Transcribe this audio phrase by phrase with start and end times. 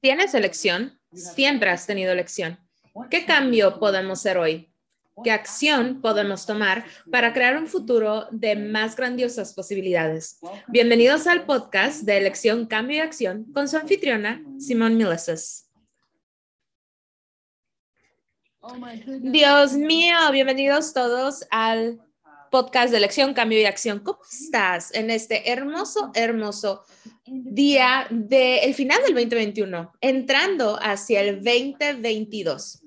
[0.00, 2.58] Tienes elección, siempre has tenido elección.
[3.10, 4.72] ¿Qué cambio podemos hacer hoy?
[5.22, 10.38] ¿Qué acción podemos tomar para crear un futuro de más grandiosas posibilidades?
[10.68, 15.68] Bienvenidos al podcast de Elección, Cambio y Acción con su anfitriona, Simón Mileses.
[19.20, 22.00] Dios mío, bienvenidos todos al
[22.50, 24.00] podcast de Elección, Cambio y Acción.
[24.00, 26.84] ¿Cómo estás en este hermoso, hermoso
[27.24, 32.82] día del final del 2021, entrando hacia el 2022?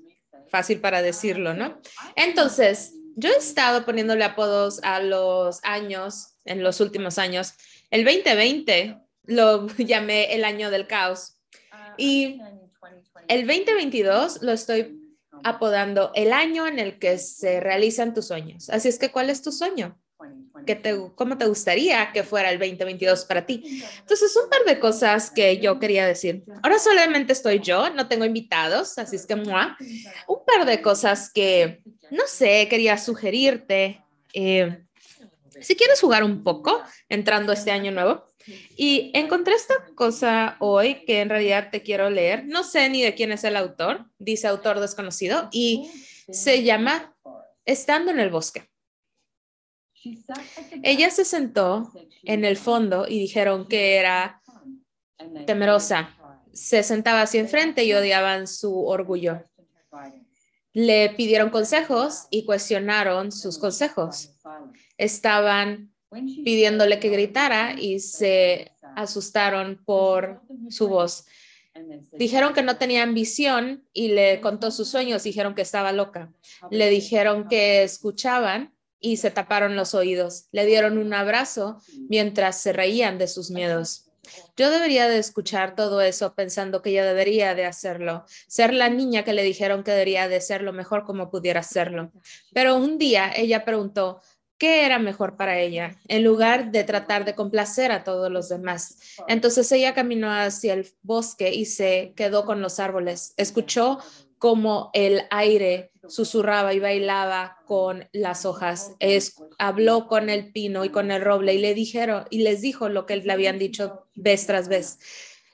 [0.48, 1.80] Fácil para decirlo, ¿no?
[2.14, 7.54] Entonces, yo he estado poniéndole apodos a los años en los últimos años.
[7.90, 11.38] El 2020 lo llamé el año del caos
[11.96, 12.40] y
[13.28, 15.03] el 2022 lo estoy
[15.44, 18.70] apodando el año en el que se realizan tus sueños.
[18.70, 19.98] Así es que, ¿cuál es tu sueño?
[20.66, 23.82] ¿Qué te, ¿Cómo te gustaría que fuera el 2022 para ti?
[23.98, 26.44] Entonces, un par de cosas que yo quería decir.
[26.62, 29.76] Ahora solamente estoy yo, no tengo invitados, así es que, ¡mua!
[30.26, 34.02] un par de cosas que, no sé, quería sugerirte.
[34.32, 34.84] Eh,
[35.60, 41.20] si quieres jugar un poco entrando este año nuevo, y encontré esta cosa hoy que
[41.20, 42.44] en realidad te quiero leer.
[42.46, 45.90] No sé ni de quién es el autor, dice autor desconocido, y
[46.28, 47.16] se llama
[47.64, 48.68] Estando en el bosque.
[50.82, 51.90] Ella se sentó
[52.24, 54.42] en el fondo y dijeron que era
[55.46, 56.14] temerosa.
[56.52, 59.44] Se sentaba así enfrente y odiaban su orgullo.
[60.72, 64.30] Le pidieron consejos y cuestionaron sus consejos.
[64.98, 65.93] Estaban
[66.44, 71.26] pidiéndole que gritara y se asustaron por su voz.
[72.12, 76.32] Dijeron que no tenía ambición y le contó sus sueños, dijeron que estaba loca.
[76.70, 80.46] Le dijeron que escuchaban y se taparon los oídos.
[80.52, 81.78] Le dieron un abrazo
[82.08, 84.04] mientras se reían de sus miedos.
[84.56, 89.22] Yo debería de escuchar todo eso pensando que ella debería de hacerlo, ser la niña
[89.22, 92.10] que le dijeron que debería de ser lo mejor como pudiera hacerlo.
[92.52, 94.20] Pero un día ella preguntó,
[94.58, 98.98] qué era mejor para ella, en lugar de tratar de complacer a todos los demás.
[99.28, 103.34] Entonces ella caminó hacia el bosque y se quedó con los árboles.
[103.36, 103.98] Escuchó
[104.38, 108.92] cómo el aire susurraba y bailaba con las hojas.
[109.58, 113.06] habló con el pino y con el roble y le dijeron y les dijo lo
[113.06, 114.98] que le habían dicho vez tras vez.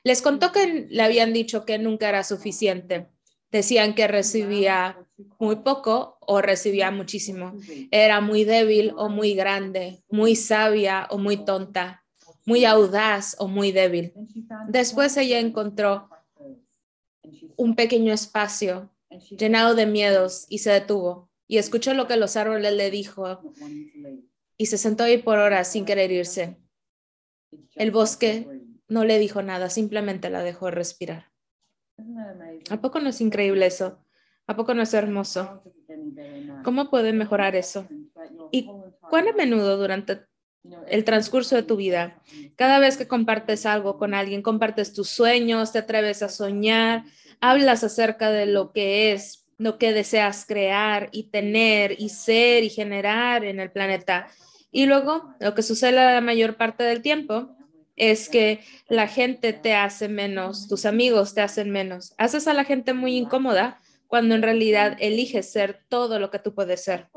[0.02, 3.08] Les contó que le habían dicho que nunca era suficiente
[3.50, 4.98] decían que recibía
[5.38, 7.54] muy poco o recibía muchísimo.
[7.90, 12.04] Era muy débil o muy grande, muy sabia o muy tonta,
[12.46, 14.12] muy audaz o muy débil.
[14.68, 16.08] Después ella encontró
[17.56, 18.90] un pequeño espacio
[19.30, 23.52] llenado de miedos y se detuvo y escuchó lo que los árboles le dijo
[24.56, 26.56] y se sentó ahí por horas sin querer irse.
[27.74, 28.46] El bosque
[28.88, 31.29] no le dijo nada, simplemente la dejó respirar.
[32.70, 33.98] ¿A poco no es increíble eso?
[34.46, 35.62] ¿A poco no es hermoso?
[36.64, 37.86] ¿Cómo puede mejorar eso?
[38.50, 38.68] ¿Y
[39.08, 40.20] cuán a menudo durante
[40.88, 42.20] el transcurso de tu vida,
[42.56, 47.04] cada vez que compartes algo con alguien, compartes tus sueños, te atreves a soñar,
[47.40, 52.70] hablas acerca de lo que es, lo que deseas crear y tener y ser y
[52.70, 54.28] generar en el planeta?
[54.70, 57.56] Y luego, lo que sucede la mayor parte del tiempo
[58.00, 62.14] es que la gente te hace menos, tus amigos te hacen menos.
[62.16, 66.54] Haces a la gente muy incómoda cuando en realidad eliges ser todo lo que tú
[66.54, 67.08] puedes ser.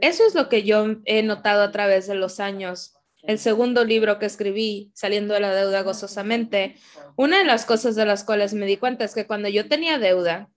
[0.00, 2.94] Eso es lo que yo he notado a través de los años.
[3.24, 6.76] El segundo libro que escribí, Saliendo de la deuda gozosamente,
[7.16, 9.98] una de las cosas de las cuales me di cuenta es que cuando yo tenía
[9.98, 10.48] deuda,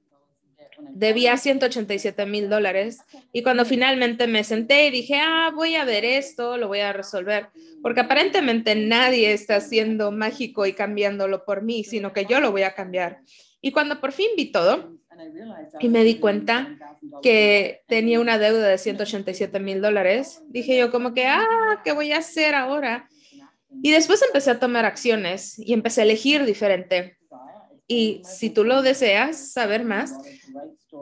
[0.79, 2.99] debía 187 mil dólares
[3.31, 6.93] y cuando finalmente me senté y dije, ah, voy a ver esto, lo voy a
[6.93, 7.49] resolver,
[7.81, 12.63] porque aparentemente nadie está haciendo mágico y cambiándolo por mí, sino que yo lo voy
[12.63, 13.21] a cambiar.
[13.61, 14.97] Y cuando por fin vi todo
[15.79, 16.77] y me di cuenta
[17.23, 22.11] que tenía una deuda de 187 mil dólares, dije yo como que, ah, ¿qué voy
[22.11, 23.09] a hacer ahora?
[23.81, 27.16] Y después empecé a tomar acciones y empecé a elegir diferente.
[27.87, 30.11] Y si tú lo deseas saber más,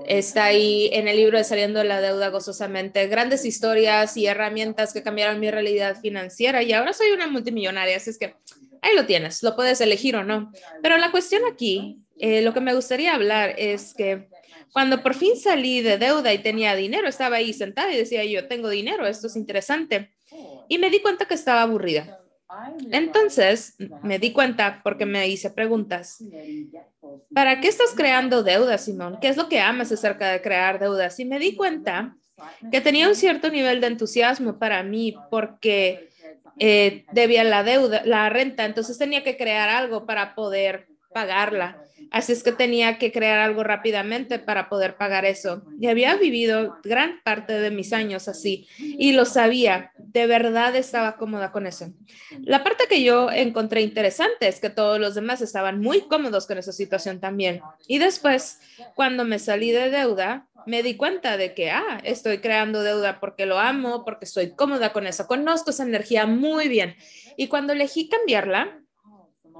[0.05, 4.93] está ahí en el libro de Saliendo de la Deuda Gozosamente, grandes historias y herramientas
[4.93, 8.35] que cambiaron mi realidad financiera y ahora soy una multimillonaria, así es que
[8.81, 10.51] ahí lo tienes, lo puedes elegir o no.
[10.83, 14.27] Pero la cuestión aquí, eh, lo que me gustaría hablar es que
[14.71, 18.47] cuando por fin salí de deuda y tenía dinero, estaba ahí sentada y decía yo,
[18.47, 20.11] tengo dinero, esto es interesante.
[20.67, 22.19] Y me di cuenta que estaba aburrida
[22.91, 26.23] entonces me di cuenta porque me hice preguntas.
[27.33, 29.17] ¿Para qué estás creando deudas, Simón?
[29.21, 31.19] ¿Qué es lo que amas acerca de crear deudas?
[31.19, 32.15] Y me di cuenta
[32.71, 36.09] que tenía un cierto nivel de entusiasmo para mí porque
[36.57, 41.81] eh, debía la deuda, la renta, entonces tenía que crear algo para poder pagarla.
[42.11, 45.63] Así es que tenía que crear algo rápidamente para poder pagar eso.
[45.79, 49.91] Y había vivido gran parte de mis años así y lo sabía.
[49.97, 51.93] De verdad estaba cómoda con eso.
[52.41, 56.57] La parte que yo encontré interesante es que todos los demás estaban muy cómodos con
[56.57, 57.61] esa situación también.
[57.87, 58.59] Y después,
[58.93, 63.45] cuando me salí de deuda, me di cuenta de que, ah, estoy creando deuda porque
[63.45, 65.27] lo amo, porque estoy cómoda con eso.
[65.27, 66.95] Conozco esa energía muy bien.
[67.37, 68.81] Y cuando elegí cambiarla,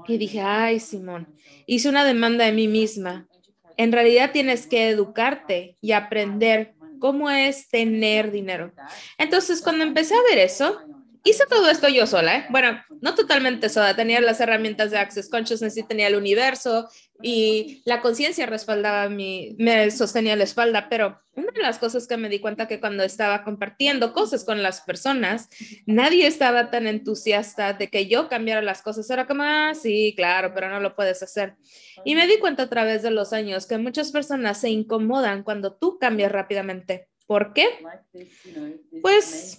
[0.04, 1.32] y dije, ay, Simón,
[1.66, 3.28] hice una demanda de mí misma.
[3.76, 8.74] En realidad tienes que educarte y aprender cómo es tener dinero.
[9.18, 10.80] Entonces, cuando empecé a ver eso,
[11.26, 12.46] hice todo esto yo sola, ¿eh?
[12.50, 16.88] Bueno, no totalmente sola, tenía las herramientas de Access Consciousness y tenía el universo
[17.20, 22.16] y la conciencia respaldaba mi, me sostenía la espalda, pero una de las cosas que
[22.16, 25.48] me di cuenta que cuando estaba compartiendo cosas con las personas,
[25.84, 29.10] nadie estaba tan entusiasta de que yo cambiara las cosas.
[29.10, 31.56] Era como, ah, sí, claro, pero no lo puedes hacer.
[32.04, 35.74] Y me di cuenta a través de los años que muchas personas se incomodan cuando
[35.74, 37.08] tú cambias rápidamente.
[37.26, 37.66] ¿Por qué?
[39.02, 39.58] Pues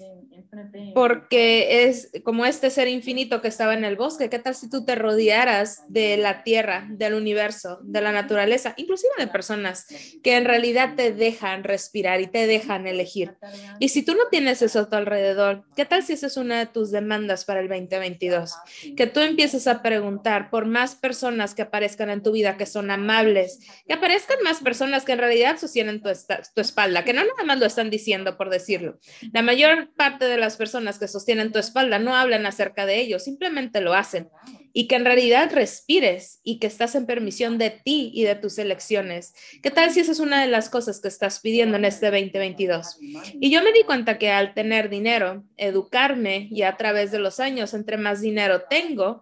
[0.94, 4.30] porque es como este ser infinito que estaba en el bosque.
[4.30, 9.14] ¿Qué tal si tú te rodearas de la tierra, del universo, de la naturaleza, inclusive
[9.18, 9.88] de personas
[10.24, 13.36] que en realidad te dejan respirar y te dejan elegir?
[13.80, 16.60] Y si tú no tienes eso a tu alrededor, ¿qué tal si esa es una
[16.60, 18.54] de tus demandas para el 2022?
[18.96, 22.92] Que tú empieces a preguntar por más personas que aparezcan en tu vida que son
[22.92, 26.10] amables, que aparezcan más personas que en realidad sostienen tu,
[26.56, 29.00] tu espalda, que no nada más lo están diciendo por decirlo.
[29.34, 33.20] La mayor parte de las personas que sostienen tu espalda no hablan acerca de ello,
[33.20, 34.30] simplemente lo hacen.
[34.80, 38.60] Y que en realidad respires y que estás en permisión de ti y de tus
[38.60, 39.34] elecciones.
[39.64, 43.00] ¿Qué tal si esa es una de las cosas que estás pidiendo en este 2022?
[43.42, 47.40] Y yo me di cuenta que al tener dinero, educarme y a través de los
[47.40, 49.22] años, entre más dinero tengo,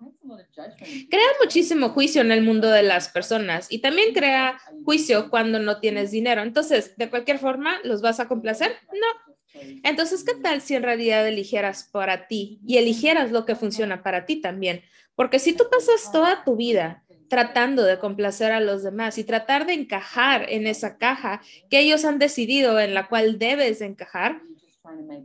[1.09, 5.79] crea muchísimo juicio en el mundo de las personas y también crea juicio cuando no
[5.79, 6.41] tienes dinero.
[6.41, 8.73] Entonces, de cualquier forma, ¿los vas a complacer?
[8.91, 9.35] No.
[9.83, 14.25] Entonces, ¿qué tal si en realidad eligieras para ti y eligieras lo que funciona para
[14.25, 14.83] ti también?
[15.15, 19.65] Porque si tú pasas toda tu vida tratando de complacer a los demás y tratar
[19.65, 24.41] de encajar en esa caja que ellos han decidido en la cual debes encajar,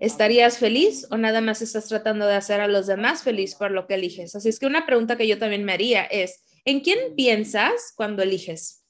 [0.00, 3.86] ¿estarías feliz o nada más estás tratando de hacer a los demás feliz por lo
[3.86, 4.34] que eliges?
[4.34, 8.22] Así es que una pregunta que yo también me haría es, ¿en quién piensas cuando
[8.22, 8.80] eliges?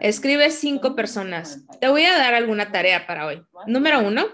[0.00, 1.64] Escribe cinco personas.
[1.80, 3.42] Te voy a dar alguna tarea para hoy.
[3.66, 4.24] Número uno,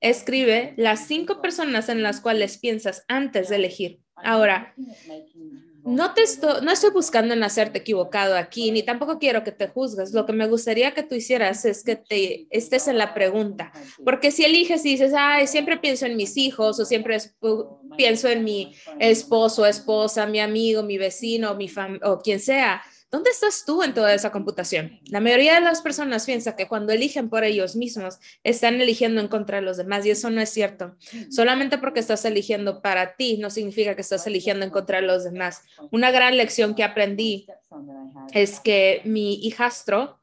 [0.00, 4.05] escribe las cinco personas en las cuales piensas antes de elegir.
[4.16, 4.74] Ahora,
[5.84, 9.68] no, te estoy, no estoy buscando en hacerte equivocado aquí, ni tampoco quiero que te
[9.68, 10.12] juzgues.
[10.12, 13.72] Lo que me gustaría que tú hicieras es que te estés en la pregunta,
[14.04, 17.18] porque si eliges y dices, ay, siempre pienso en mis hijos o siempre
[17.96, 21.70] pienso en mi esposo, esposa, mi amigo, mi vecino, mi
[22.02, 24.98] o quien sea, ¿Dónde estás tú en toda esa computación?
[25.10, 29.28] La mayoría de las personas piensa que cuando eligen por ellos mismos están eligiendo en
[29.28, 30.96] contra de los demás y eso no es cierto.
[31.30, 35.22] Solamente porque estás eligiendo para ti no significa que estás eligiendo en contra de los
[35.22, 35.62] demás.
[35.92, 37.46] Una gran lección que aprendí
[38.32, 40.18] es que mi hijastro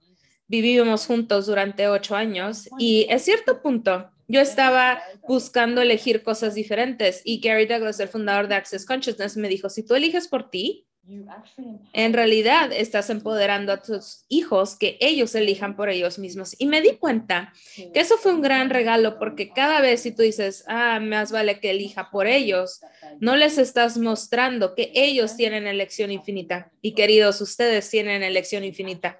[0.48, 7.22] vivimos juntos durante ocho años y en cierto punto yo estaba buscando elegir cosas diferentes
[7.24, 10.86] y Gary Douglas, el fundador de Access Consciousness, me dijo, si tú eliges por ti,
[11.06, 16.56] en realidad estás empoderando a tus hijos que ellos elijan por ellos mismos.
[16.58, 20.22] Y me di cuenta que eso fue un gran regalo porque cada vez si tú
[20.22, 22.82] dices, ah, más vale que elija por ellos,
[23.20, 26.72] no les estás mostrando que ellos tienen elección infinita.
[26.82, 29.20] Y queridos, ustedes tienen elección infinita.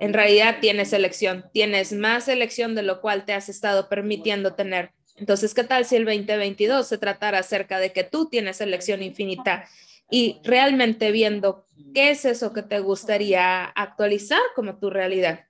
[0.00, 4.92] En realidad tienes elección, tienes más elección de lo cual te has estado permitiendo tener.
[5.16, 9.68] Entonces, ¿qué tal si el 2022 se tratara acerca de que tú tienes elección infinita?
[10.12, 11.64] Y realmente viendo
[11.94, 15.46] qué es eso que te gustaría actualizar como tu realidad.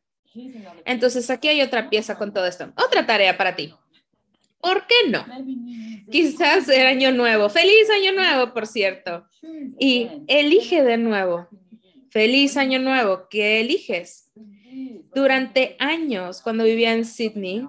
[0.85, 2.73] Entonces aquí hay otra pieza con todo esto.
[2.77, 3.75] Otra tarea para ti.
[4.61, 5.27] ¿Por qué no?
[6.11, 7.51] Quizás el año nuevo.
[7.51, 9.27] Feliz año nuevo, por cierto.
[9.81, 11.49] Y elige de nuevo.
[12.11, 13.27] Feliz año nuevo.
[13.29, 14.31] ¿Qué eliges?
[15.13, 17.67] Durante años, cuando vivía en Sydney,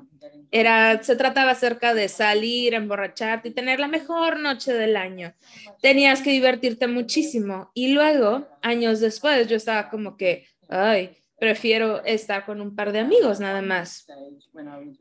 [0.53, 5.33] era, se trataba acerca de salir, emborracharte y tener la mejor noche del año.
[5.81, 7.71] Tenías que divertirte muchísimo.
[7.73, 12.99] Y luego, años después, yo estaba como que, ay, prefiero estar con un par de
[12.99, 14.05] amigos nada más.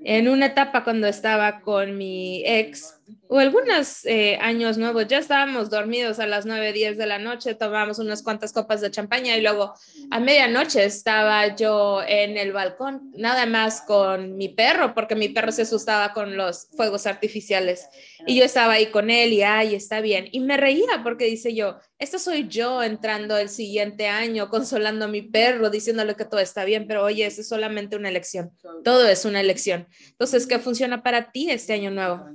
[0.02, 5.70] En una etapa cuando estaba con mi ex, o algunos eh, años nuevos, ya estábamos
[5.70, 9.40] dormidos a las 9, 10 de la noche, tomamos unas cuantas copas de champaña y
[9.40, 9.72] luego
[10.10, 15.50] a medianoche estaba yo en el balcón, nada más con mi perro, porque mi perro
[15.50, 17.88] se asustaba con los fuegos artificiales.
[18.26, 20.28] Y yo estaba ahí con él y, ay, está bien.
[20.30, 25.08] Y me reía porque dice yo, esta soy yo entrando el siguiente año, consolando a
[25.08, 28.52] mi perro, diciéndole que todo está bien, pero oye, es solamente una elección.
[28.84, 29.88] Todo es una elección.
[30.10, 32.26] Entonces, ¿qué funciona para ti este año nuevo?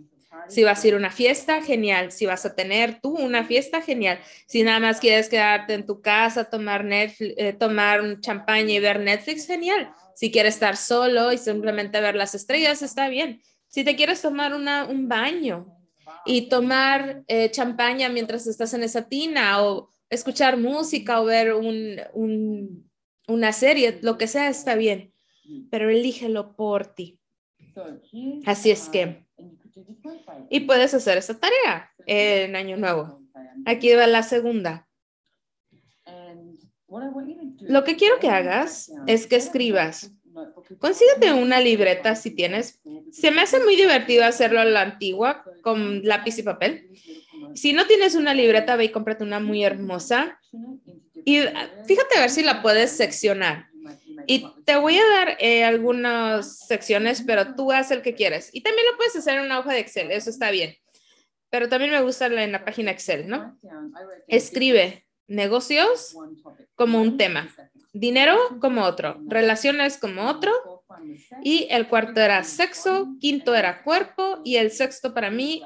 [0.47, 2.11] Si vas a ir a una fiesta, genial.
[2.11, 4.19] Si vas a tener tú una fiesta, genial.
[4.47, 8.79] Si nada más quieres quedarte en tu casa, tomar, Netflix, eh, tomar un champaña y
[8.79, 9.91] ver Netflix, genial.
[10.15, 13.41] Si quieres estar solo y simplemente ver las estrellas, está bien.
[13.67, 15.67] Si te quieres tomar una, un baño
[16.25, 21.99] y tomar eh, champaña mientras estás en esa tina o escuchar música o ver un,
[22.13, 22.89] un,
[23.27, 25.13] una serie, lo que sea, está bien.
[25.69, 27.19] Pero elígelo por ti.
[28.45, 29.26] Así es que
[30.49, 33.21] y puedes hacer esa tarea en Año Nuevo.
[33.65, 34.87] Aquí va la segunda.
[37.61, 40.11] Lo que quiero que hagas es que escribas.
[40.79, 42.79] Consíguete una libreta si tienes.
[43.11, 46.89] Se me hace muy divertido hacerlo a la antigua con lápiz y papel.
[47.55, 50.39] Si no tienes una libreta, ve y cómprate una muy hermosa.
[51.25, 51.39] Y
[51.85, 53.67] fíjate a ver si la puedes seccionar.
[54.27, 58.49] Y te voy a dar eh, algunas secciones, pero tú haz el que quieres.
[58.51, 60.75] Y también lo puedes hacer en una hoja de Excel, eso está bien.
[61.49, 63.57] Pero también me gusta en la página Excel, ¿no?
[64.27, 66.13] Escribe negocios
[66.75, 67.49] como un tema,
[67.93, 70.51] dinero como otro, relaciones como otro.
[71.41, 75.63] Y el cuarto era sexo, quinto era cuerpo y el sexto para mí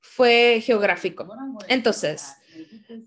[0.00, 1.28] fue geográfico.
[1.66, 2.28] Entonces,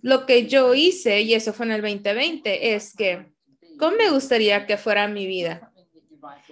[0.02, 3.37] lo que yo hice, y eso fue en el 2020, es que
[3.78, 5.72] ¿Cómo me gustaría que fuera mi vida?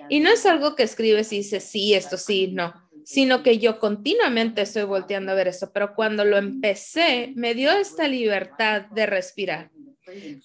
[0.09, 3.79] Y no es algo que escribes y dices, sí, esto sí, no, sino que yo
[3.79, 9.05] continuamente estoy volteando a ver eso, pero cuando lo empecé, me dio esta libertad de
[9.05, 9.71] respirar,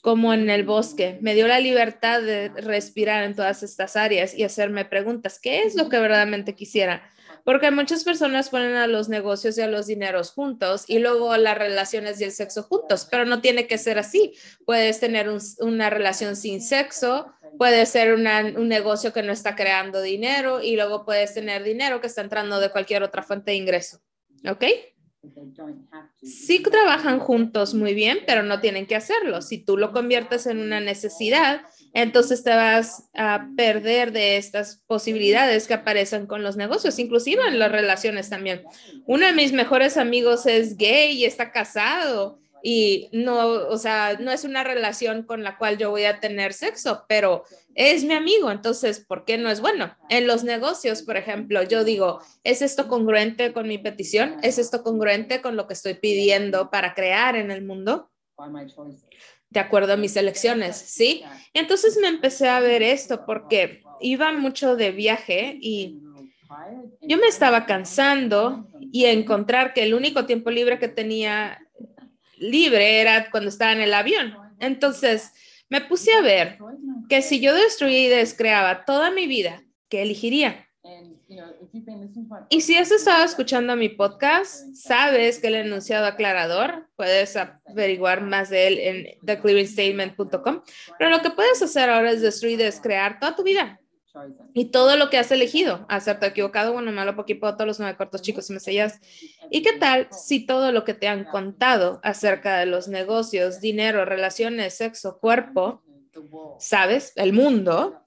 [0.03, 4.45] como en el bosque, me dio la libertad de respirar en todas estas áreas y
[4.45, 7.03] hacerme preguntas, ¿qué es lo que verdaderamente quisiera?
[7.45, 11.57] Porque muchas personas ponen a los negocios y a los dineros juntos y luego las
[11.57, 14.35] relaciones y el sexo juntos, pero no tiene que ser así.
[14.65, 15.31] Puedes tener
[15.61, 21.05] una relación sin sexo, puede ser un negocio que no está creando dinero y luego
[21.05, 24.01] puedes tener dinero que está entrando de cualquier otra fuente de ingreso.
[24.49, 24.65] ¿Ok?
[26.23, 29.43] Sí trabajan juntos muy bien, pero no tienen que hacerlo.
[29.43, 31.63] Si tú lo conviertes en una necesidad,
[31.93, 37.59] entonces te vas a perder de estas posibilidades que aparecen con los negocios, inclusive en
[37.59, 38.63] las relaciones también.
[39.07, 44.31] Uno de mis mejores amigos es gay y está casado y no, o sea, no
[44.31, 48.51] es una relación con la cual yo voy a tener sexo, pero es mi amigo,
[48.51, 49.97] entonces, ¿por qué no es bueno?
[50.09, 54.37] En los negocios, por ejemplo, yo digo, ¿es esto congruente con mi petición?
[54.43, 58.11] ¿Es esto congruente con lo que estoy pidiendo para crear en el mundo?
[59.49, 61.23] De acuerdo a mis elecciones, ¿sí?
[61.55, 66.01] Entonces me empecé a ver esto porque iba mucho de viaje y
[67.03, 71.61] yo me estaba cansando y encontrar que el único tiempo libre que tenía
[72.41, 74.37] libre era cuando estaba en el avión.
[74.59, 75.33] Entonces,
[75.69, 76.59] me puse a ver
[77.09, 80.67] que si yo destruía y descreaba toda mi vida, ¿qué elegiría?
[82.49, 88.51] Y si has estado escuchando mi podcast, sabes que el enunciado aclarador, puedes averiguar más
[88.51, 90.63] de él en theclearingstatement.com,
[90.99, 93.80] pero lo que puedes hacer ahora es destruir y descrear toda tu vida.
[94.55, 98.23] Y todo lo que has elegido, acertado, equivocado, bueno, malo, poquito, todos los nueve cortos
[98.23, 99.01] chicos y mesellas.
[99.51, 104.05] ¿Y qué tal si todo lo que te han contado acerca de los negocios, dinero,
[104.05, 105.83] relaciones, sexo, cuerpo,
[106.59, 108.05] sabes, el mundo,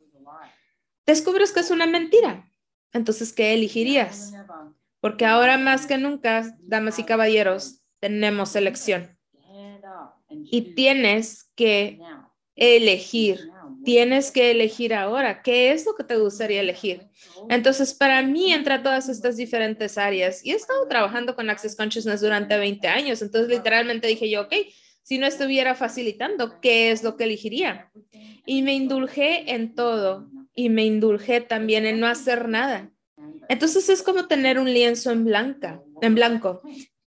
[1.05, 2.50] descubres que es una mentira?
[2.91, 4.33] Entonces, ¿qué elegirías?
[5.00, 9.17] Porque ahora más que nunca, damas y caballeros, tenemos elección.
[10.29, 12.00] Y tienes que
[12.55, 13.50] elegir
[13.84, 17.08] tienes que elegir ahora qué es lo que te gustaría elegir.
[17.50, 22.22] Entonces, para mí, entra todas estas diferentes áreas y he estado trabajando con Access Consciousness
[22.22, 23.22] durante 20 años.
[23.22, 24.54] Entonces, literalmente dije yo, ok,
[25.04, 27.92] si no estuviera facilitando, ¿qué es lo que elegiría?
[28.46, 32.90] Y me indulgé en todo y me indulgé también en no hacer nada.
[33.50, 36.62] Entonces es como tener un lienzo en blanca, en blanco.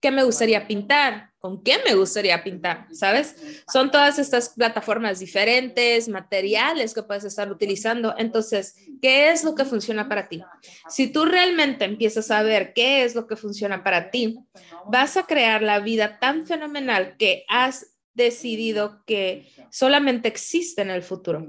[0.02, 1.30] ¿Qué me gustaría pintar?
[1.38, 2.88] ¿Con qué me gustaría pintar?
[2.90, 3.36] ¿Sabes?
[3.72, 8.12] Son todas estas plataformas diferentes, materiales que puedes estar utilizando.
[8.18, 10.42] Entonces, ¿qué es lo que funciona para ti?
[10.88, 14.40] Si tú realmente empiezas a ver qué es lo que funciona para ti,
[14.88, 21.04] vas a crear la vida tan fenomenal que has decidido que solamente existe en el
[21.04, 21.46] futuro.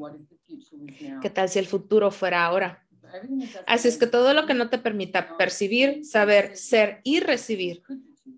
[1.24, 2.86] ¿Qué tal si el futuro fuera ahora?
[3.66, 7.82] Así es que todo lo que no te permita percibir, saber, ser y recibir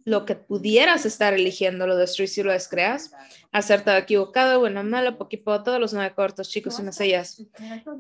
[0.03, 3.11] lo que pudieras estar eligiendo, lo destruís y lo descreas,
[3.51, 7.43] acertado, equivocado, bueno, malo, poquito, todos los nueve cortos, chicos y más ellas.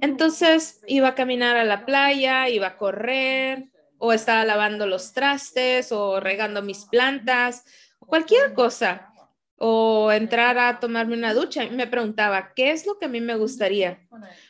[0.01, 5.91] Entonces iba a caminar a la playa, iba a correr, o estaba lavando los trastes,
[5.91, 7.63] o regando mis plantas,
[7.99, 9.09] cualquier cosa,
[9.57, 11.63] o entrar a tomarme una ducha.
[11.63, 13.99] Y me preguntaba, ¿qué es lo que a mí me gustaría?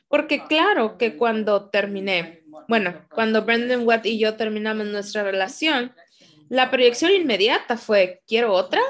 [0.07, 5.93] Porque claro que cuando terminé, bueno, cuando Brendan Watt y yo terminamos nuestra relación,
[6.49, 8.81] la proyección inmediata fue, ¿quiero otra?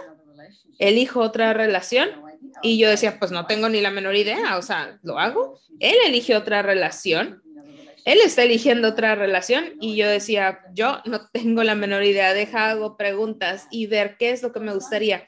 [0.79, 2.09] ¿Elijo otra relación?
[2.61, 5.59] Y yo decía, pues no tengo ni la menor idea, o sea, ¿lo hago?
[5.79, 7.41] Él elige otra relación,
[8.05, 12.69] él está eligiendo otra relación y yo decía, yo no tengo la menor idea, deja
[12.69, 15.27] hago preguntas y ver qué es lo que me gustaría.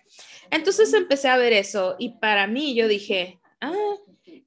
[0.51, 3.39] Entonces empecé a ver eso y para mí yo dije,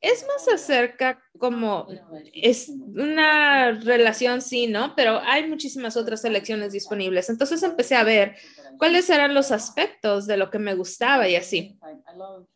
[0.01, 1.89] es más acerca como
[2.33, 4.95] es una relación, sí, ¿no?
[4.97, 7.29] Pero hay muchísimas otras elecciones disponibles.
[7.31, 8.37] Entonces empecé a ver
[8.77, 11.79] cuáles eran los aspectos de lo que me gustaba y así.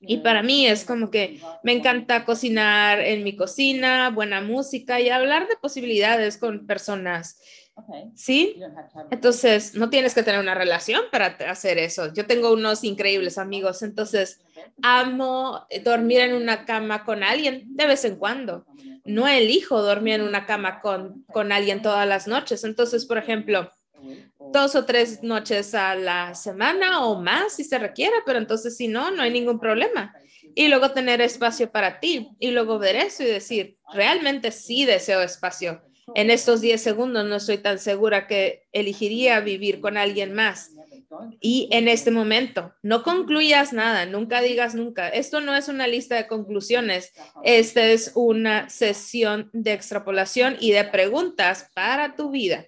[0.07, 5.09] Y para mí es como que me encanta cocinar en mi cocina, buena música y
[5.09, 7.41] hablar de posibilidades con personas
[8.15, 8.61] ¿Sí?
[9.11, 12.13] Entonces, no tienes que tener una relación para hacer eso.
[12.13, 14.41] Yo tengo unos increíbles amigos, entonces
[14.83, 18.65] amo dormir en una cama con alguien de vez en cuando.
[19.05, 22.65] No elijo dormir en una cama con, con alguien todas las noches.
[22.65, 23.71] Entonces, por ejemplo,
[24.53, 28.89] dos o tres noches a la semana o más si se requiere, pero entonces si
[28.89, 30.15] no, no hay ningún problema.
[30.55, 35.21] Y luego tener espacio para ti y luego ver eso y decir, realmente sí deseo
[35.23, 35.83] espacio
[36.15, 40.71] en estos 10 segundos no estoy tan segura que elegiría vivir con alguien más.
[41.41, 45.09] Y en este momento, no concluyas nada, nunca digas nunca.
[45.09, 47.13] Esto no es una lista de conclusiones,
[47.45, 52.67] esta es una sesión de extrapolación y de preguntas para tu vida.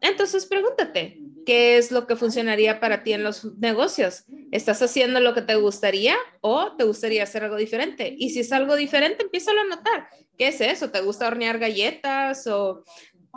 [0.00, 4.24] Entonces, pregúntate, ¿qué es lo que funcionaría para ti en los negocios?
[4.50, 8.14] ¿Estás haciendo lo que te gustaría o te gustaría hacer algo diferente?
[8.18, 10.08] Y si es algo diferente, empieza a notar.
[10.38, 10.90] ¿Qué es eso?
[10.90, 12.84] ¿Te gusta hornear galletas o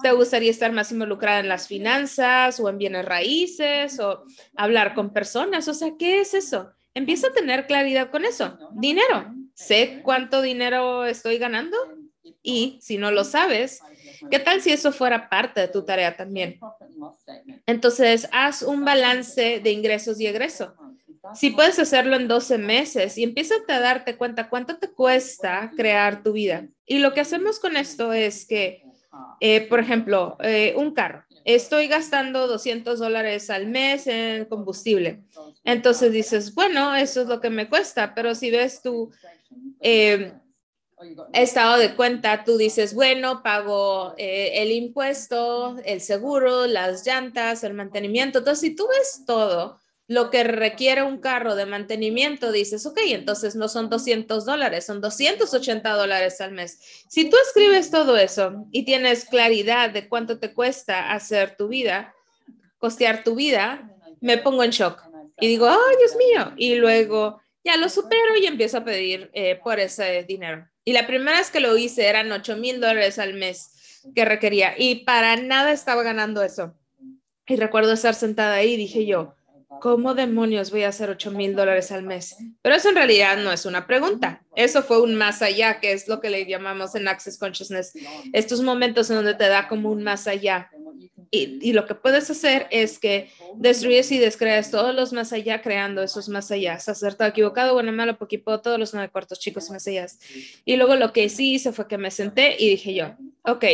[0.02, 4.24] te gustaría estar más involucrada en las finanzas o en bienes raíces o
[4.56, 5.68] hablar con personas?
[5.68, 6.72] O sea, ¿qué es eso?
[6.94, 8.58] Empieza a tener claridad con eso.
[8.74, 9.34] Dinero.
[9.54, 11.78] ¿Sé cuánto dinero estoy ganando?
[12.42, 13.82] Y si no lo sabes,
[14.30, 16.60] ¿qué tal si eso fuera parte de tu tarea también?
[17.68, 20.76] Entonces, haz un balance de ingresos y egreso.
[21.34, 26.22] Si puedes hacerlo en 12 meses y empieza a darte cuenta cuánto te cuesta crear
[26.22, 26.68] tu vida.
[26.86, 28.84] Y lo que hacemos con esto es que,
[29.40, 31.24] eh, por ejemplo, eh, un carro.
[31.44, 35.24] Estoy gastando 200 dólares al mes en combustible.
[35.64, 39.12] Entonces dices, bueno, eso es lo que me cuesta, pero si ves tu
[41.34, 48.40] estado de cuenta, tú dices, bueno, pago el impuesto, el seguro, las llantas, el mantenimiento.
[48.40, 53.56] Entonces, si tú ves todo, lo que requiere un carro de mantenimiento, dices, ok, entonces
[53.56, 56.80] no son 200 dólares, son 280 dólares al mes.
[57.10, 62.14] Si tú escribes todo eso y tienes claridad de cuánto te cuesta hacer tu vida,
[62.78, 63.90] costear tu vida,
[64.22, 65.02] me pongo en shock
[65.40, 69.60] y digo, ay, Dios mío, y luego ya lo supero y empiezo a pedir eh,
[69.62, 70.70] por ese dinero.
[70.86, 74.76] Y la primera vez que lo hice eran 8 mil dólares al mes que requería
[74.78, 76.76] y para nada estaba ganando eso.
[77.48, 79.35] Y recuerdo estar sentada ahí y dije yo,
[79.82, 82.38] ¿cómo demonios voy a hacer 8 mil dólares al mes?
[82.62, 84.44] Pero eso en realidad no es una pregunta.
[84.56, 87.94] Eso fue un más allá, que es lo que le llamamos en Access Consciousness.
[88.34, 90.70] Estos momentos en donde te da como un más allá.
[91.32, 96.02] Y, lo que puedes hacer es que destruyes y descreas todos los más allá, creando
[96.02, 96.74] esos más allá.
[96.76, 100.06] Acertado, equivocado, bueno, malo, poquito, todos los nueve cuartos chicos más allá.
[100.64, 103.66] Y luego lo que sí hice fue que me senté y dije yo, ok,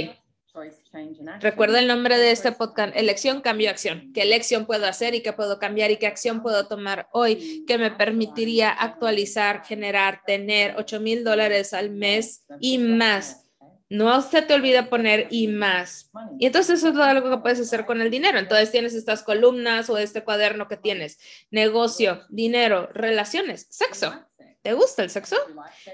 [1.39, 4.11] Recuerda el nombre de este podcast, elección, cambio, acción.
[4.13, 7.77] ¿Qué elección puedo hacer y qué puedo cambiar y qué acción puedo tomar hoy que
[7.77, 13.41] me permitiría actualizar, generar, tener 8 mil dólares al mes y más?
[13.89, 16.09] No se te olvida poner y más.
[16.39, 18.39] Y entonces eso es algo que puedes hacer con el dinero.
[18.39, 21.19] Entonces tienes estas columnas o este cuaderno que tienes.
[21.51, 24.13] Negocio, dinero, relaciones, sexo.
[24.61, 25.35] ¿Te gusta el sexo?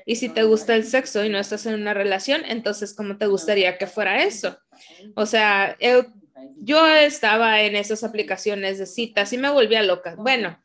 [0.06, 3.25] Y si te gusta el sexo y no estás en una relación, entonces, ¿cómo te
[3.27, 4.58] gustaría que fuera eso?
[5.15, 5.77] O sea,
[6.60, 10.15] yo estaba en esas aplicaciones de citas y me volvía loca.
[10.15, 10.60] Bueno,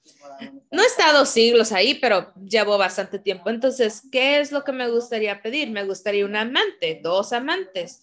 [0.70, 3.50] no he estado siglos ahí, pero llevo bastante tiempo.
[3.50, 5.70] Entonces, ¿qué es lo que me gustaría pedir?
[5.70, 8.02] Me gustaría un amante, dos amantes.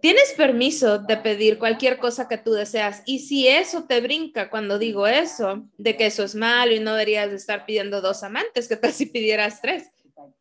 [0.00, 3.02] Tienes permiso de pedir cualquier cosa que tú deseas.
[3.06, 6.92] Y si eso te brinca cuando digo eso, de que eso es malo y no
[6.92, 9.90] deberías de estar pidiendo dos amantes, ¿qué tal si pidieras tres?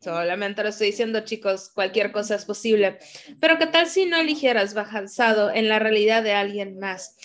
[0.02, 2.98] Solamente lo estoy diciendo, chicos, cualquier cosa es posible.
[3.40, 7.18] Pero ¿qué tal si no eligieras basado en la realidad de alguien más?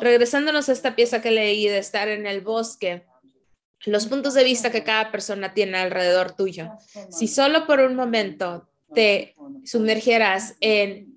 [0.00, 3.04] Regresándonos a esta pieza que leí de estar en el bosque,
[3.84, 6.70] los puntos de vista que cada persona tiene alrededor tuyo.
[7.10, 11.16] Si solo por un momento te sumergieras en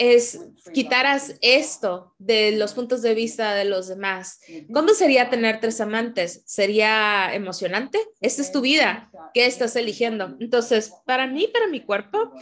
[0.00, 0.40] es
[0.72, 4.40] quitaras esto de los puntos de vista de los demás.
[4.72, 6.42] ¿Cómo sería tener tres amantes?
[6.46, 7.98] ¿Sería emocionante?
[8.22, 9.10] Esta es tu vida.
[9.34, 10.38] ¿Qué estás eligiendo?
[10.40, 12.32] Entonces, para mí, para mi cuerpo,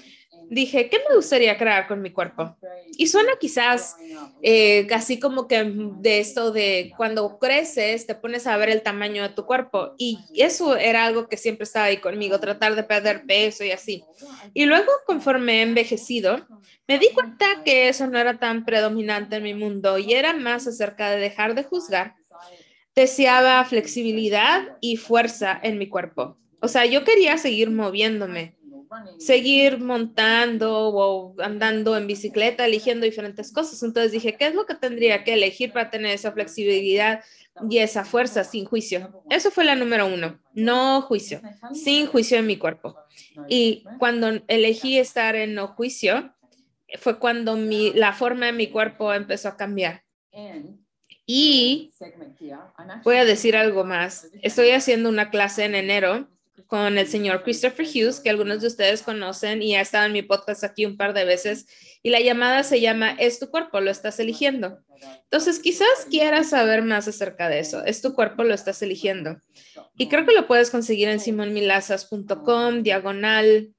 [0.50, 2.56] dije, ¿qué me gustaría crear con mi cuerpo?
[2.96, 3.96] Y suena quizás
[4.42, 9.22] eh, casi como que de esto de cuando creces, te pones a ver el tamaño
[9.22, 9.94] de tu cuerpo.
[9.98, 14.04] Y eso era algo que siempre estaba ahí conmigo, tratar de perder peso y así.
[14.54, 16.46] Y luego, conforme he envejecido,
[16.87, 20.66] me di cuenta que eso no era tan predominante en mi mundo y era más
[20.66, 22.14] acerca de dejar de juzgar.
[22.94, 26.37] Deseaba flexibilidad y fuerza en mi cuerpo.
[26.61, 28.57] O sea, yo quería seguir moviéndome
[29.18, 33.82] seguir montando o andando en bicicleta, eligiendo diferentes cosas.
[33.82, 37.24] Entonces dije, ¿qué es lo que tendría que elegir para tener esa flexibilidad
[37.68, 39.24] y esa fuerza sin juicio?
[39.30, 41.40] Eso fue la número uno, no juicio,
[41.72, 42.96] sin juicio en mi cuerpo.
[43.48, 46.34] Y cuando elegí estar en no juicio,
[46.98, 50.04] fue cuando mi, la forma de mi cuerpo empezó a cambiar.
[51.26, 51.92] Y
[53.04, 54.30] voy a decir algo más.
[54.42, 56.28] Estoy haciendo una clase en enero
[56.66, 60.22] con el señor Christopher Hughes, que algunos de ustedes conocen y ha estado en mi
[60.22, 61.66] podcast aquí un par de veces.
[62.02, 64.78] Y la llamada se llama Es tu cuerpo, lo estás eligiendo.
[65.24, 67.84] Entonces, quizás quieras saber más acerca de eso.
[67.84, 69.40] Es tu cuerpo, lo estás eligiendo.
[69.96, 73.74] Y creo que lo puedes conseguir en simonmilazas.com, diagonal,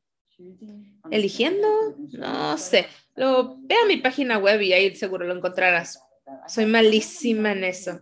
[1.11, 1.67] eligiendo,
[2.11, 2.87] no sé.
[3.15, 6.01] Lo, ve a mi página web y ahí seguro lo encontrarás.
[6.47, 7.99] Soy malísima en eso.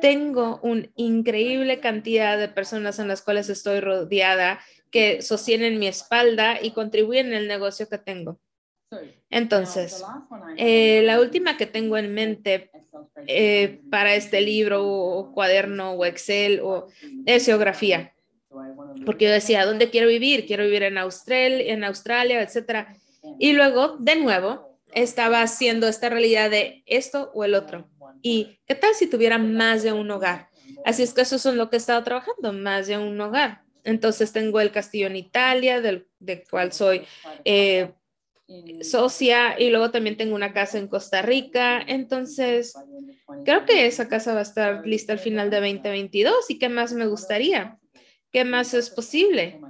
[0.00, 6.60] Tengo una increíble cantidad de personas en las cuales estoy rodeada que sostienen mi espalda
[6.62, 8.38] y contribuyen en el negocio que tengo.
[9.30, 10.04] Entonces,
[10.56, 12.70] eh, la última que tengo en mente
[13.26, 16.86] eh, para este libro o cuaderno o Excel o
[17.26, 18.14] es geografía.
[19.04, 20.46] Porque yo decía, ¿dónde quiero vivir?
[20.46, 22.96] Quiero vivir en Australia, en Australia, etcétera.
[23.38, 27.88] Y luego, de nuevo, estaba haciendo esta realidad de esto o el otro.
[28.22, 30.48] ¿Y qué tal si tuviera más de un hogar?
[30.84, 33.62] Así es que eso es lo que he estado trabajando, más de un hogar.
[33.84, 36.08] Entonces tengo el castillo en Italia, del,
[36.50, 37.02] cual soy
[37.44, 37.92] eh,
[38.82, 41.80] socia, y luego también tengo una casa en Costa Rica.
[41.86, 42.74] Entonces,
[43.44, 46.50] creo que esa casa va a estar lista al final de 2022.
[46.50, 47.78] ¿Y qué más me gustaría?
[48.32, 49.60] ¿Qué más es posible?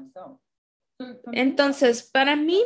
[1.33, 2.63] Entonces, para mí,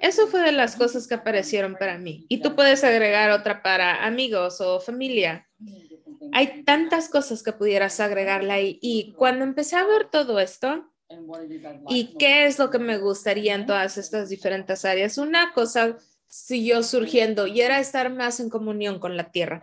[0.00, 2.26] eso fue de las cosas que aparecieron para mí.
[2.28, 5.48] Y tú puedes agregar otra para amigos o familia.
[6.32, 8.78] Hay tantas cosas que pudieras agregarle ahí.
[8.82, 10.90] Y cuando empecé a ver todo esto,
[11.88, 15.18] ¿y qué es lo que me gustaría en todas estas diferentes áreas?
[15.18, 19.60] Una cosa siguió surgiendo y era estar más en comunión con la tierra.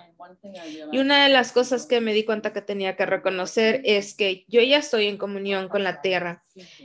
[0.89, 4.45] Y una de las cosas que me di cuenta que tenía que reconocer es que
[4.47, 6.43] yo ya estoy en comunión con la tierra.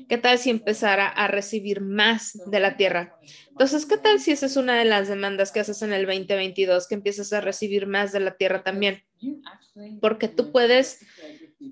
[0.08, 3.16] ¿Qué tal si empezara a recibir más de la tierra?
[3.50, 6.88] Entonces, ¿qué tal si esa es una de las demandas que haces en el 2022,
[6.88, 9.02] que empiezas a recibir más de la tierra también?
[10.00, 11.00] Porque tú puedes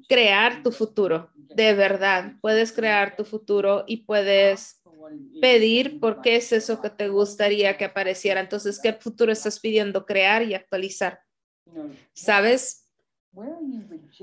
[0.08, 4.82] crear tu futuro, de verdad, puedes crear tu futuro y puedes
[5.40, 8.40] pedir por qué es eso que te gustaría que apareciera.
[8.40, 11.20] Entonces, ¿qué futuro estás pidiendo crear y actualizar?
[12.12, 12.90] ¿Sabes?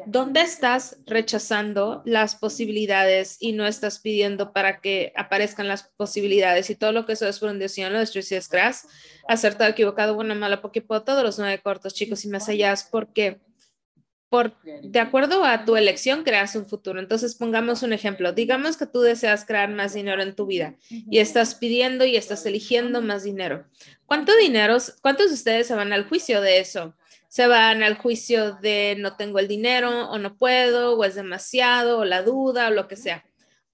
[0.06, 6.70] ¿Dónde estás rechazando las posibilidades y no estás pidiendo para que aparezcan las posibilidades?
[6.70, 8.06] Y todo lo que eso es por un lo de
[8.50, 8.88] Grass,
[9.28, 13.40] acertado, equivocado, bueno, malo, porque puedo todos los nueve cortos, chicos, y más allá, porque
[14.30, 17.00] por, de acuerdo a tu elección, creas un futuro.
[17.00, 18.34] Entonces, pongamos un ejemplo.
[18.34, 22.46] Digamos que tú deseas crear más dinero en tu vida y estás pidiendo y estás
[22.46, 23.66] eligiendo más dinero.
[24.06, 26.94] ¿Cuánto dinero, cuántos de ustedes se van al juicio de eso?
[27.28, 32.00] Se van al juicio de no tengo el dinero o no puedo o es demasiado
[32.00, 33.26] o la duda o lo que sea.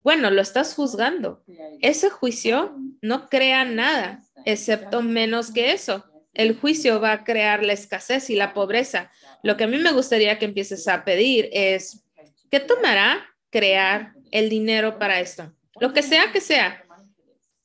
[0.01, 1.43] Bueno, lo estás juzgando.
[1.81, 6.05] Ese juicio no crea nada, excepto menos que eso.
[6.33, 9.11] El juicio va a crear la escasez y la pobreza
[9.43, 12.03] lo que a mí me gustaría que empieces a pedir es,
[12.49, 15.53] ¿qué tomará crear el dinero para esto?
[15.79, 16.81] Lo que sea que sea.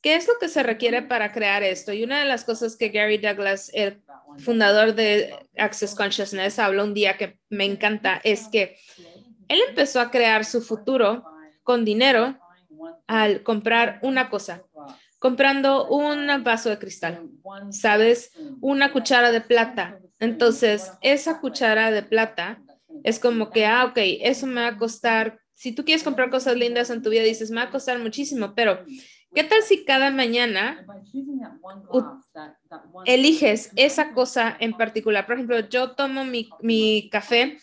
[0.03, 1.93] ¿Qué es lo que se requiere para crear esto?
[1.93, 4.01] Y una de las cosas que Gary Douglas, el
[4.39, 8.77] fundador de Access Consciousness, habló un día que me encanta es que
[9.49, 11.25] él empezó a crear su futuro
[11.63, 12.39] con dinero
[13.07, 14.63] al comprar una cosa,
[15.19, 17.29] comprando un vaso de cristal,
[17.71, 18.33] ¿sabes?
[18.61, 22.61] Una cuchara de plata, entonces, esa cuchara de plata
[23.05, 26.57] es como que, ah, ok, eso me va a costar si tú quieres comprar cosas
[26.57, 28.85] lindas en tu vida, dices, me va a costar muchísimo, pero
[29.35, 30.85] ¿qué tal si cada mañana
[33.05, 35.27] eliges esa cosa en particular?
[35.27, 37.59] Por ejemplo, yo tomo mi, mi café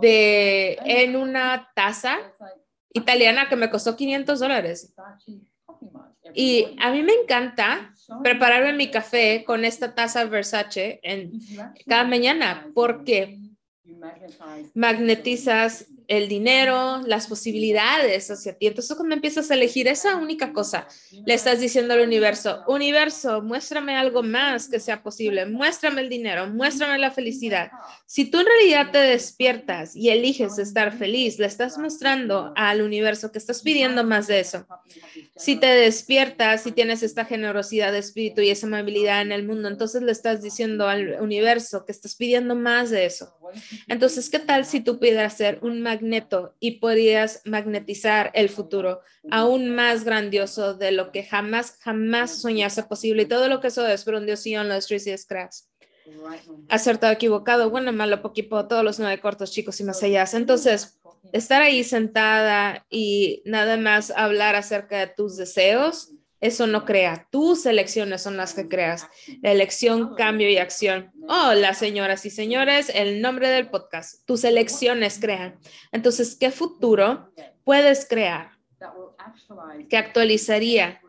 [0.00, 2.18] de, en una taza
[2.92, 4.94] italiana que me costó 500 dólares.
[6.34, 11.32] Y a mí me encanta prepararme mi café con esta taza Versace en,
[11.86, 13.38] cada mañana porque
[14.74, 18.66] magnetizas el dinero, las posibilidades hacia ti.
[18.66, 20.86] Entonces, cuando empiezas a elegir esa única cosa,
[21.26, 26.46] le estás diciendo al universo, universo, muéstrame algo más que sea posible, muéstrame el dinero,
[26.48, 27.70] muéstrame la felicidad.
[28.06, 33.32] Si tú en realidad te despiertas y eliges estar feliz, le estás mostrando al universo
[33.32, 34.66] que estás pidiendo más de eso.
[35.36, 39.68] Si te despiertas y tienes esta generosidad de espíritu y esa amabilidad en el mundo,
[39.68, 43.34] entonces le estás diciendo al universo que estás pidiendo más de eso.
[43.88, 49.70] Entonces, ¿qué tal si tú pidas ser un magneto y podrías magnetizar el futuro aún
[49.70, 53.22] más grandioso de lo que jamás, jamás soñaste posible?
[53.22, 55.68] Y todo lo que eso es, pero un Dios y los Tracy Scraps.
[56.68, 60.24] Acertado, equivocado, bueno, malo, poquito, todos los nueve cortos, chicos y más allá.
[60.34, 61.00] Entonces,
[61.32, 66.13] estar ahí sentada y nada más hablar acerca de tus deseos,
[66.44, 67.26] eso no crea.
[67.30, 69.08] Tus elecciones son las que creas.
[69.42, 71.10] Elección, cambio y acción.
[71.26, 74.26] Hola, señoras y señores, el nombre del podcast.
[74.26, 75.58] Tus elecciones crean.
[75.90, 77.32] Entonces, ¿qué futuro
[77.64, 78.50] puedes crear
[79.88, 81.00] que actualizaría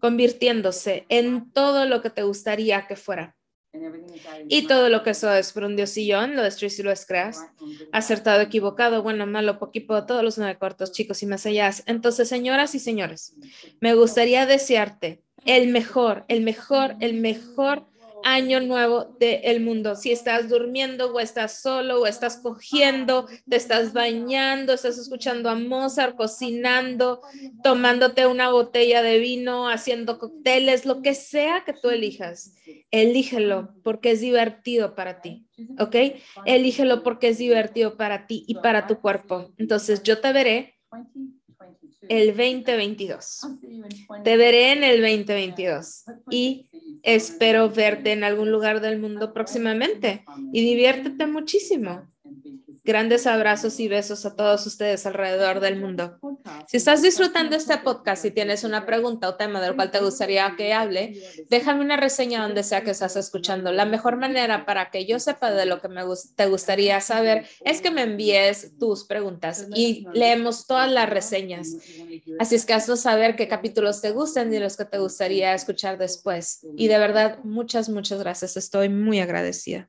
[0.00, 3.34] convirtiéndose en todo lo que te gustaría que fuera?
[4.48, 7.38] Y todo lo que eso es por un diosillón, lo destruyes y lo creas.
[7.92, 11.70] Acertado, equivocado, bueno, malo, poquito, todos los nueve cortos, chicos y más allá.
[11.86, 13.34] Entonces, señoras y señores,
[13.80, 17.86] me gustaría desearte el mejor, el mejor, el mejor
[18.24, 19.94] año nuevo del mundo.
[19.94, 25.54] Si estás durmiendo o estás solo o estás cogiendo, te estás bañando, estás escuchando a
[25.54, 27.20] Mozart, cocinando,
[27.62, 32.54] tomándote una botella de vino, haciendo cócteles, lo que sea que tú elijas,
[32.90, 35.46] elígelo porque es divertido para ti,
[35.78, 35.96] ¿ok?
[36.46, 39.52] Elígelo porque es divertido para ti y para tu cuerpo.
[39.58, 40.74] Entonces yo te veré
[42.08, 43.40] el 2022.
[44.22, 46.68] Te veré en el 2022 y
[47.04, 52.13] espero verte en algún lugar del mundo próximamente y diviértete muchísimo.
[52.84, 56.18] Grandes abrazos y besos a todos ustedes alrededor del mundo.
[56.68, 60.54] Si estás disfrutando este podcast y tienes una pregunta o tema del cual te gustaría
[60.54, 61.18] que hable,
[61.48, 63.72] déjame una reseña donde sea que estás escuchando.
[63.72, 66.02] La mejor manera para que yo sepa de lo que me
[66.36, 71.68] te gustaría saber es que me envíes tus preguntas y leemos todas las reseñas.
[72.38, 75.96] Así es que haznos saber qué capítulos te gustan y los que te gustaría escuchar
[75.96, 76.66] después.
[76.76, 78.58] Y de verdad, muchas, muchas gracias.
[78.58, 79.88] Estoy muy agradecida.